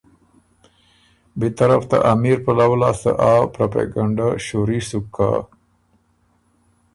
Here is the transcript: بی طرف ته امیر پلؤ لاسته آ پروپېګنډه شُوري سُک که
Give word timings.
بی 1.37 1.47
طرف 1.57 1.81
ته 1.89 1.97
امیر 2.13 2.37
پلؤ 2.45 2.71
لاسته 2.81 3.11
آ 3.31 3.33
پروپېګنډه 3.53 4.27
شُوري 4.45 4.79
سُک 4.89 5.05
که 5.15 5.29